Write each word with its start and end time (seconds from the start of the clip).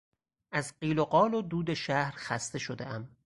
از 0.51 0.75
قیل 0.79 0.99
و 0.99 1.05
قال 1.05 1.33
و 1.33 1.41
دود 1.41 1.73
شهر 1.73 2.11
خسته 2.15 2.59
شدهام. 2.59 3.15